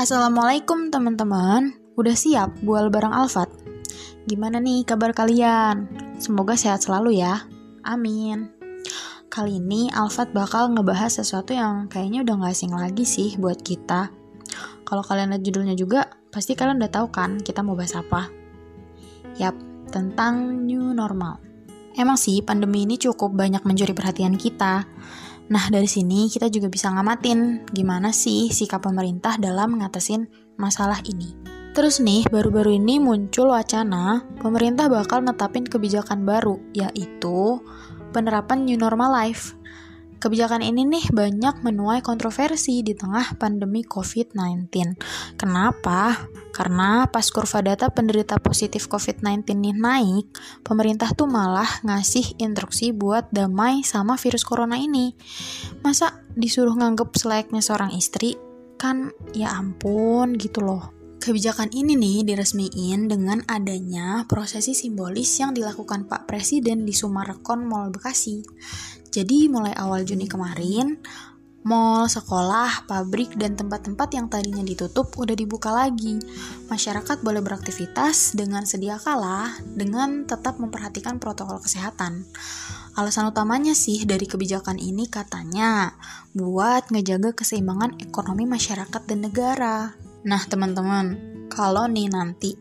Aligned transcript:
Assalamualaikum 0.00 0.88
teman-teman, 0.88 1.76
udah 1.92 2.16
siap 2.16 2.56
bual 2.64 2.88
bareng 2.88 3.12
Alfat? 3.12 3.52
Gimana 4.24 4.56
nih 4.56 4.88
kabar 4.88 5.12
kalian? 5.12 5.92
Semoga 6.16 6.56
sehat 6.56 6.80
selalu 6.88 7.20
ya, 7.20 7.44
amin. 7.84 8.48
Kali 9.28 9.60
ini 9.60 9.92
Alfat 9.92 10.32
bakal 10.32 10.72
ngebahas 10.72 11.20
sesuatu 11.20 11.52
yang 11.52 11.84
kayaknya 11.92 12.24
udah 12.24 12.32
gak 12.40 12.56
asing 12.56 12.72
lagi 12.72 13.04
sih 13.04 13.36
buat 13.36 13.60
kita. 13.60 14.08
Kalau 14.88 15.04
kalian 15.04 15.36
lihat 15.36 15.44
judulnya 15.44 15.76
juga, 15.76 16.08
pasti 16.32 16.56
kalian 16.56 16.80
udah 16.80 16.92
tahu 16.96 17.12
kan 17.12 17.36
kita 17.36 17.60
mau 17.60 17.76
bahas 17.76 17.92
apa. 17.92 18.32
Yap, 19.36 19.52
tentang 19.92 20.64
new 20.64 20.96
normal. 20.96 21.44
Emang 21.92 22.16
sih 22.16 22.40
pandemi 22.40 22.88
ini 22.88 22.96
cukup 22.96 23.36
banyak 23.36 23.68
mencuri 23.68 23.92
perhatian 23.92 24.40
kita. 24.40 24.80
Nah, 25.50 25.66
dari 25.66 25.90
sini 25.90 26.30
kita 26.30 26.46
juga 26.46 26.70
bisa 26.70 26.94
ngamatin 26.94 27.66
gimana 27.74 28.14
sih 28.14 28.54
sikap 28.54 28.86
pemerintah 28.86 29.34
dalam 29.34 29.82
ngatasin 29.82 30.30
masalah 30.54 31.02
ini. 31.10 31.34
Terus 31.74 31.98
nih, 31.98 32.26
baru-baru 32.30 32.78
ini 32.78 33.02
muncul 33.02 33.50
wacana 33.50 34.22
pemerintah 34.38 34.86
bakal 34.86 35.22
netapin 35.22 35.66
kebijakan 35.66 36.22
baru, 36.22 36.58
yaitu 36.70 37.58
penerapan 38.14 38.66
new 38.66 38.78
normal 38.78 39.10
life. 39.10 39.54
Kebijakan 40.20 40.60
ini 40.60 40.84
nih 40.84 41.16
banyak 41.16 41.64
menuai 41.64 42.04
kontroversi 42.04 42.84
di 42.84 42.92
tengah 42.92 43.40
pandemi 43.40 43.80
COVID-19. 43.80 44.68
Kenapa? 45.40 46.28
Karena 46.52 47.08
pas 47.08 47.24
kurva 47.32 47.64
data 47.64 47.88
penderita 47.88 48.36
positif 48.36 48.84
COVID-19 48.84 49.48
nih 49.56 49.72
naik, 49.80 50.28
pemerintah 50.60 51.16
tuh 51.16 51.24
malah 51.24 51.80
ngasih 51.88 52.36
instruksi 52.36 52.92
buat 52.92 53.32
damai 53.32 53.80
sama 53.80 54.20
virus 54.20 54.44
corona 54.44 54.76
ini. 54.76 55.16
Masa 55.80 56.20
disuruh 56.36 56.76
nganggep 56.76 57.16
selayaknya 57.16 57.64
seorang 57.64 57.96
istri? 57.96 58.36
Kan 58.76 59.16
ya 59.32 59.56
ampun 59.56 60.36
gitu 60.36 60.60
loh. 60.60 60.99
Kebijakan 61.20 61.68
ini 61.76 62.00
nih 62.00 62.24
diresmiin 62.24 63.04
dengan 63.04 63.44
adanya 63.44 64.24
prosesi 64.24 64.72
simbolis 64.72 65.28
yang 65.36 65.52
dilakukan 65.52 66.08
Pak 66.08 66.24
Presiden 66.24 66.88
di 66.88 66.96
Sumarekon 66.96 67.68
Mall 67.68 67.92
Bekasi. 67.92 68.40
Jadi 69.12 69.52
mulai 69.52 69.76
awal 69.76 70.08
Juni 70.08 70.24
kemarin, 70.24 70.96
mall, 71.60 72.08
sekolah, 72.08 72.88
pabrik, 72.88 73.36
dan 73.36 73.52
tempat-tempat 73.52 74.08
yang 74.16 74.32
tadinya 74.32 74.64
ditutup 74.64 75.12
udah 75.20 75.36
dibuka 75.36 75.68
lagi. 75.68 76.16
Masyarakat 76.72 77.20
boleh 77.20 77.44
beraktivitas 77.44 78.32
dengan 78.32 78.64
sedia 78.64 78.96
kala 78.96 79.60
dengan 79.76 80.24
tetap 80.24 80.56
memperhatikan 80.56 81.20
protokol 81.20 81.60
kesehatan. 81.60 82.24
Alasan 82.96 83.28
utamanya 83.28 83.76
sih 83.76 84.08
dari 84.08 84.24
kebijakan 84.24 84.80
ini 84.80 85.04
katanya 85.04 86.00
buat 86.32 86.88
ngejaga 86.88 87.36
keseimbangan 87.36 88.00
ekonomi 88.00 88.48
masyarakat 88.48 89.02
dan 89.04 89.20
negara. 89.20 90.08
Nah 90.20 90.42
teman-teman, 90.44 91.16
kalau 91.48 91.88
nih 91.88 92.12
nanti 92.12 92.52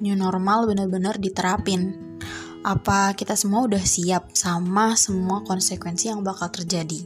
new 0.00 0.16
normal 0.16 0.64
benar-benar 0.64 1.20
diterapin, 1.20 1.92
apa 2.64 3.12
kita 3.12 3.36
semua 3.36 3.68
udah 3.68 3.82
siap 3.82 4.32
sama 4.32 4.96
semua 4.96 5.44
konsekuensi 5.44 6.08
yang 6.08 6.24
bakal 6.24 6.48
terjadi? 6.48 7.04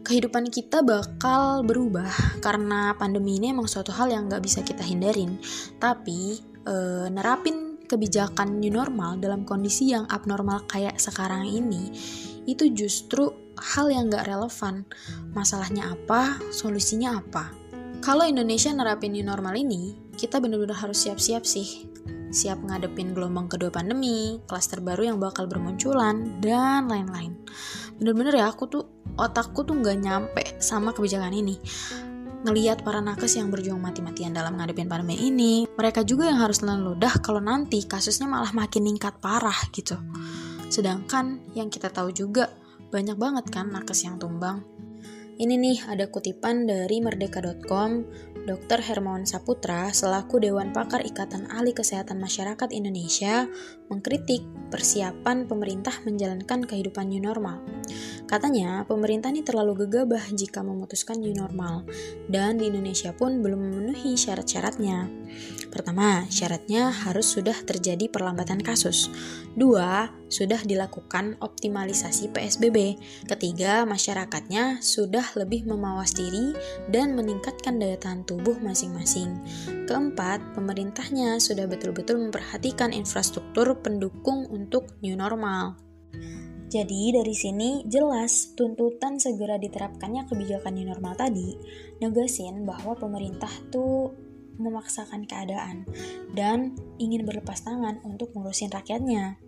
Kehidupan 0.00 0.48
kita 0.54 0.86
bakal 0.86 1.66
berubah 1.66 2.38
karena 2.40 2.94
pandemi 2.94 3.42
ini 3.42 3.52
emang 3.52 3.66
suatu 3.66 3.90
hal 3.90 4.08
yang 4.08 4.30
gak 4.30 4.44
bisa 4.44 4.64
kita 4.64 4.80
hindarin. 4.86 5.36
Tapi 5.76 6.40
e, 6.64 6.74
nerapin 7.12 7.84
kebijakan 7.84 8.62
new 8.62 8.72
normal 8.72 9.18
dalam 9.18 9.42
kondisi 9.42 9.92
yang 9.92 10.06
abnormal 10.08 10.64
kayak 10.70 10.96
sekarang 11.02 11.42
ini 11.44 11.90
itu 12.48 12.70
justru 12.72 13.28
hal 13.60 13.92
yang 13.92 14.08
gak 14.08 14.30
relevan. 14.30 14.88
Masalahnya 15.36 15.92
apa? 15.92 16.40
Solusinya 16.48 17.20
apa? 17.20 17.59
Kalau 18.00 18.24
Indonesia 18.24 18.72
nerapin 18.72 19.12
new 19.12 19.24
normal 19.24 19.60
ini, 19.60 19.96
kita 20.16 20.40
benar-benar 20.40 20.76
harus 20.80 21.04
siap-siap 21.04 21.44
sih 21.44 21.90
siap 22.30 22.62
ngadepin 22.62 23.10
gelombang 23.10 23.50
kedua 23.50 23.74
pandemi, 23.74 24.38
kelas 24.46 24.70
terbaru 24.70 25.02
yang 25.02 25.18
bakal 25.18 25.50
bermunculan, 25.50 26.38
dan 26.38 26.86
lain-lain. 26.86 27.34
Bener-bener 27.98 28.38
ya, 28.38 28.48
aku 28.48 28.70
tuh, 28.70 28.84
otakku 29.18 29.66
tuh 29.66 29.76
nggak 29.76 29.98
nyampe 29.98 30.42
sama 30.62 30.94
kebijakan 30.94 31.34
ini. 31.34 31.58
Ngeliat 32.40 32.80
para 32.80 33.04
nakes 33.04 33.36
yang 33.36 33.52
berjuang 33.52 33.82
mati-matian 33.82 34.32
dalam 34.32 34.56
ngadepin 34.56 34.88
pandemi 34.88 35.20
ini, 35.20 35.68
mereka 35.76 36.00
juga 36.06 36.30
yang 36.32 36.40
harus 36.40 36.64
nelan 36.64 36.86
ludah 36.86 37.20
kalau 37.20 37.42
nanti 37.42 37.84
kasusnya 37.84 38.24
malah 38.24 38.54
makin 38.56 38.88
ningkat 38.88 39.20
parah 39.20 39.68
gitu. 39.76 40.00
Sedangkan 40.72 41.44
yang 41.52 41.68
kita 41.68 41.92
tahu 41.92 42.14
juga, 42.14 42.48
banyak 42.88 43.20
banget 43.20 43.52
kan 43.52 43.68
nakes 43.68 44.08
yang 44.08 44.16
tumbang. 44.16 44.64
Ini 45.40 45.56
nih 45.56 45.88
ada 45.88 46.04
kutipan 46.04 46.68
dari 46.68 47.00
merdeka.com 47.00 48.04
Dr. 48.44 48.84
Hermawan 48.84 49.24
Saputra 49.24 49.88
selaku 49.88 50.36
Dewan 50.36 50.68
Pakar 50.76 51.00
Ikatan 51.00 51.48
Ahli 51.48 51.72
Kesehatan 51.72 52.20
Masyarakat 52.20 52.68
Indonesia 52.76 53.48
mengkritik 53.90 54.46
persiapan 54.70 55.50
pemerintah 55.50 55.92
menjalankan 56.06 56.62
kehidupan 56.64 57.10
new 57.10 57.20
normal. 57.20 57.58
Katanya, 58.30 58.86
pemerintah 58.86 59.34
ini 59.34 59.42
terlalu 59.42 59.84
gegabah 59.84 60.22
jika 60.30 60.62
memutuskan 60.62 61.18
new 61.18 61.34
normal, 61.34 61.82
dan 62.30 62.62
di 62.62 62.70
Indonesia 62.70 63.10
pun 63.10 63.42
belum 63.42 63.58
memenuhi 63.58 64.14
syarat-syaratnya. 64.14 65.10
Pertama, 65.74 66.26
syaratnya 66.30 66.94
harus 66.94 67.26
sudah 67.34 67.58
terjadi 67.66 68.06
perlambatan 68.06 68.62
kasus. 68.62 69.10
Dua, 69.58 70.06
sudah 70.30 70.62
dilakukan 70.62 71.42
optimalisasi 71.42 72.30
PSBB. 72.30 72.94
Ketiga, 73.26 73.82
masyarakatnya 73.82 74.78
sudah 74.78 75.26
lebih 75.34 75.66
memawas 75.66 76.14
diri 76.14 76.54
dan 76.86 77.18
meningkatkan 77.18 77.82
daya 77.82 77.98
tahan 77.98 78.22
tubuh 78.22 78.54
masing-masing. 78.62 79.42
Keempat, 79.90 80.38
pemerintahnya 80.54 81.42
sudah 81.42 81.66
betul-betul 81.66 82.30
memperhatikan 82.30 82.94
infrastruktur 82.94 83.74
pendukung 83.80 84.46
untuk 84.48 84.96
new 85.04 85.16
normal. 85.16 85.76
Jadi 86.70 87.10
dari 87.10 87.34
sini 87.34 87.82
jelas 87.90 88.54
tuntutan 88.54 89.18
segera 89.18 89.58
diterapkannya 89.58 90.30
kebijakan 90.30 90.78
new 90.78 90.86
normal 90.86 91.18
tadi 91.18 91.58
negasin 91.98 92.62
bahwa 92.62 92.94
pemerintah 92.94 93.50
tuh 93.74 94.14
memaksakan 94.60 95.26
keadaan 95.26 95.88
dan 96.36 96.78
ingin 97.02 97.26
berlepas 97.26 97.64
tangan 97.66 97.98
untuk 98.06 98.30
ngurusin 98.36 98.70
rakyatnya. 98.70 99.40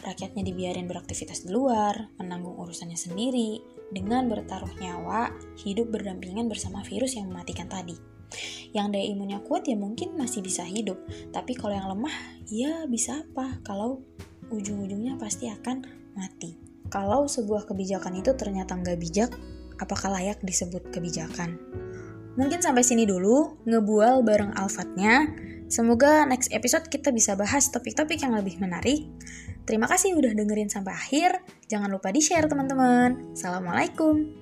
Rakyatnya 0.00 0.42
dibiarin 0.46 0.88
beraktivitas 0.88 1.44
di 1.44 1.52
luar, 1.52 2.10
menanggung 2.16 2.56
urusannya 2.56 2.96
sendiri, 2.96 3.60
dengan 3.90 4.30
bertaruh 4.30 4.70
nyawa, 4.78 5.34
hidup 5.60 5.90
berdampingan 5.90 6.46
bersama 6.46 6.80
virus 6.86 7.18
yang 7.18 7.28
mematikan 7.28 7.66
tadi. 7.66 8.19
Yang 8.70 8.86
daya 8.94 9.06
imunnya 9.10 9.38
kuat 9.42 9.66
ya 9.66 9.74
mungkin 9.74 10.14
masih 10.14 10.40
bisa 10.44 10.62
hidup, 10.62 10.98
tapi 11.34 11.58
kalau 11.58 11.74
yang 11.74 11.90
lemah 11.90 12.14
ya 12.46 12.86
bisa 12.86 13.26
apa 13.26 13.58
kalau 13.66 14.02
ujung-ujungnya 14.50 15.18
pasti 15.18 15.50
akan 15.50 15.86
mati. 16.14 16.58
Kalau 16.90 17.30
sebuah 17.30 17.70
kebijakan 17.70 18.18
itu 18.18 18.34
ternyata 18.34 18.74
nggak 18.74 18.98
bijak, 18.98 19.30
apakah 19.78 20.10
layak 20.10 20.42
disebut 20.42 20.90
kebijakan? 20.90 21.58
Mungkin 22.34 22.62
sampai 22.62 22.82
sini 22.82 23.06
dulu, 23.06 23.62
ngebual 23.66 24.22
bareng 24.26 24.54
alfatnya. 24.54 25.30
Semoga 25.70 26.26
next 26.26 26.50
episode 26.50 26.86
kita 26.90 27.14
bisa 27.14 27.38
bahas 27.38 27.70
topik-topik 27.70 28.18
yang 28.18 28.34
lebih 28.34 28.58
menarik. 28.58 29.06
Terima 29.66 29.86
kasih 29.86 30.18
udah 30.18 30.34
dengerin 30.34 30.66
sampai 30.66 30.94
akhir. 30.94 31.30
Jangan 31.70 31.90
lupa 31.94 32.10
di-share 32.10 32.50
teman-teman. 32.50 33.38
Assalamualaikum. 33.38 34.39